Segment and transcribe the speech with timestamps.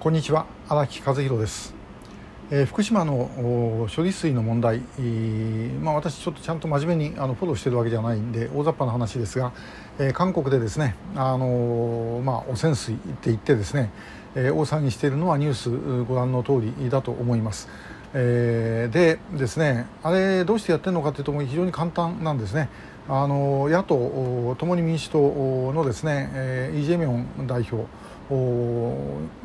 [0.00, 1.74] こんにちは荒木和弘です、
[2.50, 3.28] えー、福島の
[3.94, 4.80] 処理水の問題、
[5.82, 9.52] まあ、私ちょっとちゃんと真面目にあのフォローしてるわけじゃないんで大雑把な話ですが、
[9.98, 13.90] えー、韓国でですね、あの、まあ、汚染水って言ってですね、
[14.34, 17.68] えー、大騒ぎしているのはニュースご覧の通りだと思います。
[18.14, 22.70] えー、でですねあれどうしてやってるのかというと非常に簡単なんですね。
[23.06, 27.86] あの野党共に民主党のですね、えー、イ・ジェミョン代表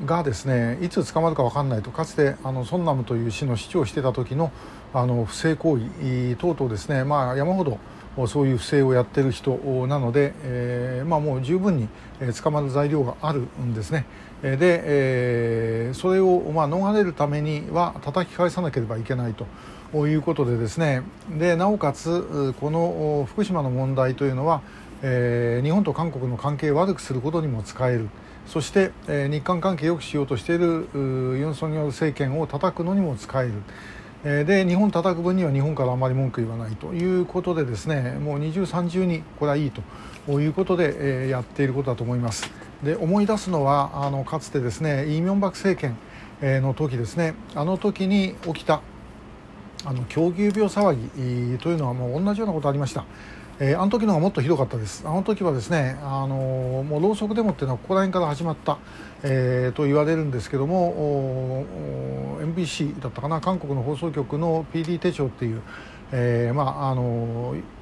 [0.06, 4.52] がですねいつ捕まるか分かんないとかつてあのソンナムという市の市長をしてた時の
[4.94, 7.80] あの不正行為等々ですね、まあ、山ほど
[8.28, 11.90] そういう不正をやっている人なので、えーまあ、もう十分に
[12.42, 14.06] 捕まる材料があるんですね。
[14.42, 24.62] で、えー、それを、まあ、逃れるためには叩き返さなければいけないということでですねでなおかつこの福島の問題というのは、
[25.02, 28.08] えー、日本と韓国の関係を悪くすることにも使える。
[28.48, 33.54] そして、え、日韓関係を良くしようとしているユン・ソンニョル政権を叩くのにも使える。
[34.28, 39.72] えー、で日本叩く分には日本からあまり文句言わないということでですねもう二重三重にこれはいい
[40.28, 42.50] ということで、え、やっていることだと思います。
[42.84, 45.98] で思い出すのはあのかつてですねイ・ミョンバク政権
[46.62, 48.82] の時ですねあの時に起きた
[49.86, 50.96] あの狂牛病騒
[51.54, 53.06] ぎというのはもう同じようなことありました。
[53.60, 55.04] えー、あの時のがもっとひどかったです。
[55.06, 58.78] あの時はですね、あのー、もうろうそくデモっていうのはここら辺から始まった、
[59.24, 61.66] えー、と言われるんですけども
[62.42, 65.62] MBC だったかな韓国の放送局の PD 手帳っていう、
[66.12, 67.75] えー、まああのー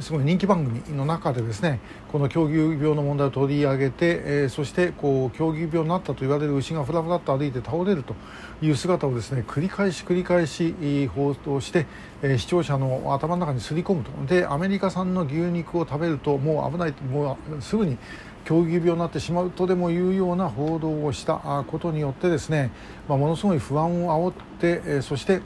[0.00, 1.80] すごい人気番組の中でですね
[2.12, 8.14] この狂牛病の問題を取り上げて、えー、そしてこう狂牛病になったと言われる牛がふらふらっと歩いて倒れると
[8.62, 11.86] いう姿をですね繰り返し繰り返し放送して、
[12.22, 14.10] えー、視聴者の頭の中にすり込むと。
[14.26, 17.98] でアメリカ産の牛肉を食べるともう危ないもうすぐに
[18.44, 22.70] 狂牛病になってしまうとでもいうような報道をしたことによってですね、
[23.08, 25.40] まあ、ものすごい不安を煽って、えー、そして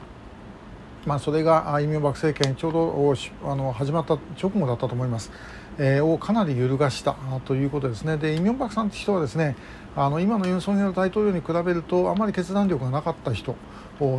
[1.05, 3.15] まあ、それがイ・ミョンバク政権ちょうど
[3.49, 5.31] あの始まった直後だったと思います、
[5.79, 8.17] えー、をかなり揺るがしたということですね。
[8.17, 9.55] でイ・ミョンバクさんという人はですね
[9.95, 13.55] あの今のユン・ソンニョル大統領に比べるとあまり決断力がなかった人。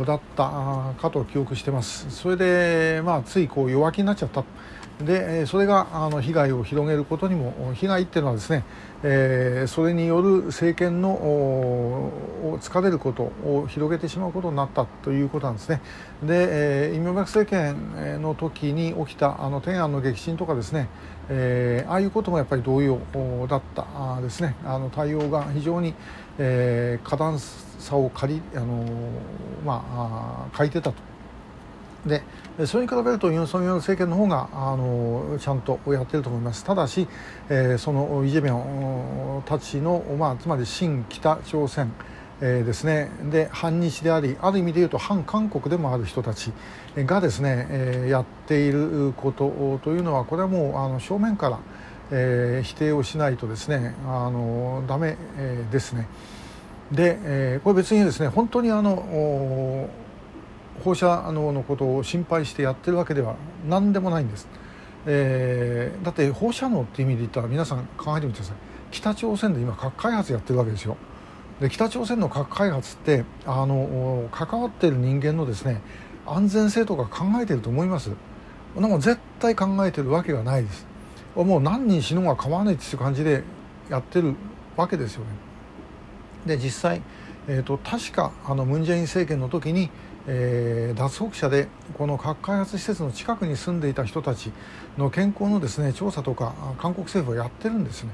[0.05, 2.09] だったかと記憶してます。
[2.09, 4.43] それで、まあ、ついこう弱気になっちゃった。
[5.03, 8.63] でそれがあの被害を広げることにも被害っていうのはですね、
[9.01, 15.81] えー、それによる政権のを疲れることを広げてしまうことになったということなんですね。
[16.23, 20.87] で、イ・ミョンバク政権の時に起きたあの天安の激震とかですね、
[21.29, 22.99] えー、ああいうこともやっぱり同様
[23.49, 24.55] だったですね。
[24.63, 25.95] あの対応が非常に、
[26.39, 28.85] えー、過断さを借りあの
[29.65, 30.95] まあ書いてたと。
[32.05, 32.21] で
[32.65, 36.63] それに比べるとユン・ソンニョル政権の方があのちゃんとやってると思います。
[36.65, 37.07] ただし、
[37.49, 41.93] えー、そのイ・ジェミョンたちの、まあ、つまり新北朝鮮、
[42.41, 43.09] えー、ですね。
[43.31, 46.51] で反日でありある意味で言うと反韓国でもある人たち
[46.97, 51.59] がですね、えー、やっていることというのはこれはもうあの正面から、
[52.15, 56.07] えー、否定をしないとですねあのダメ、えー、ですね。
[56.91, 59.89] で、えー、これ別にですね本当にあの
[60.83, 63.35] 放射能のことを心配してやってるわけでは
[63.67, 64.47] 何でもないんです、
[65.07, 68.57] えー、だって放射能って意味で言ったら皆さん考えてみてください。
[68.91, 70.97] 北朝鮮で今核開発やってるわけですよ。
[71.59, 75.81] で北朝鮮の核開発ってあの関わってる人間のですね
[76.27, 78.11] 安全性とか考えてると思います。
[78.75, 80.92] なんか絶対考えてるわけがないです。
[81.35, 83.43] もう何人死のうが構わないっていう感じで
[83.89, 84.35] やってる
[84.75, 85.27] わけですよね
[86.45, 87.01] で実際、
[87.47, 89.89] えーと、と確かあのムン・ジェイン政権の時に
[90.25, 91.67] えー、脱北者で
[91.97, 94.51] この核開発施設の近くに住んでいた人たち
[94.97, 98.11] の健康のですね調査とか韓国政府はやってるんですね。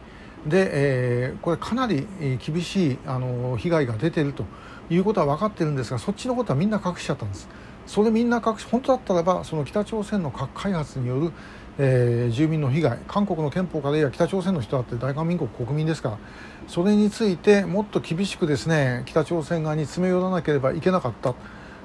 [0.47, 2.07] で、えー、これかなり
[2.43, 4.45] 厳しいあの被害が出ていると
[4.89, 7.47] いうことは分かってるんですがそっちのことはみんな隠しちゃったんです。
[7.85, 11.31] それみんな隠し本当だったらばその北朝鮮の核開発による、
[11.79, 16.17] えー、住民の被害韓国の憲法から言えば北朝鮮の人だって大韓民国国民ですから
[16.67, 21.33] それについてもっと厳しくですね北朝鮮側に詰め寄らなければいけなかった。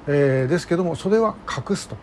[0.06, 1.96] えー、ですけどもそれは隠すと。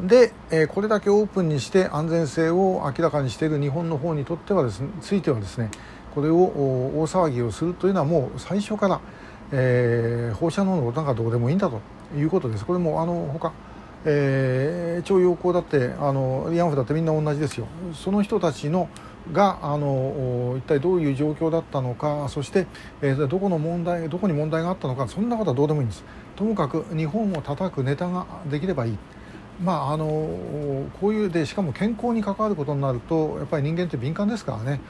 [0.00, 5.70] で、えー、これだけオープンにして安全性を明らかにしている日本の方にとってはですねついてはですね
[6.14, 9.00] これを大騒ぎをするというのはもう最初から、
[9.50, 11.80] えー、放射能のことなんかどうでもいいんだと
[12.16, 12.64] いうことです。
[12.64, 13.52] これもあの他
[14.10, 17.66] えー、徴用工だってあの慰安婦だってみんな同じですよ。
[17.92, 18.88] その人たちの
[19.32, 22.66] があの一体どういう状況だったのかそして、
[23.02, 26.04] えー、どこの問題どこに問題があったのかそんなことはどうでもいいんです。
[26.36, 28.98] ともかく日本を叩くネタができればいい。
[29.62, 30.06] まああの
[31.00, 34.80] こういうでしかも健康に関わることになるとやっぱり人間って敏感ですからね。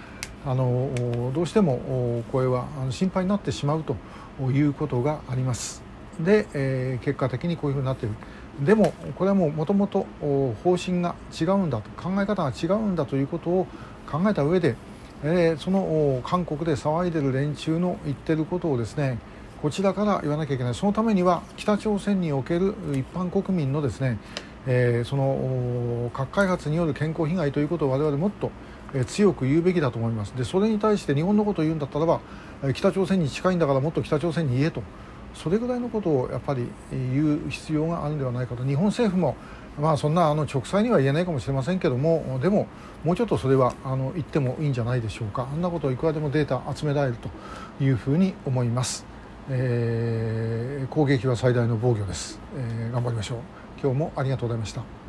[0.47, 3.97] あのどうしてもこれは心配になってしまうと
[4.51, 5.83] いうことがあります。
[6.21, 8.15] で、えー、結果的にこういうふうになっている。
[8.65, 13.67] でもこれはもともと方針が違うんだと考え方が違うんだということを
[14.11, 14.75] 考えた上で、
[15.23, 19.19] えー、その韓国で騒いでる連中の言ってることをですね
[19.63, 20.75] こちらから言わなきゃいけない。
[20.75, 24.19] そのためには北朝鮮における一般国民のですね、
[24.67, 28.51] えー、その核開発による健康被害ということを我々もっと
[29.07, 30.33] 強く言うべきだと思います。
[30.37, 32.21] でそれに対して日本のことを言うんだったらば
[32.75, 34.83] 北朝鮮に近いんだからもっと北朝鮮に言えと。
[35.35, 38.65] それぐらいのことをやっぱり言う必要があるんではないかと。
[38.65, 39.37] 日本政府も
[39.81, 42.67] まあそんなあの直裁には言えないかもしれませんけどもでも
[43.05, 45.49] もうちょっとそれはあの言ってもいいんじゃないでしょうか。
[45.53, 47.29] あんなことをいくらでもデータ集められると
[47.83, 49.07] いうふうに思います、
[49.49, 53.39] えー、攻撃は最大の防御です、えー、頑張りましょう。
[53.81, 54.83] 今日もありがとうございました。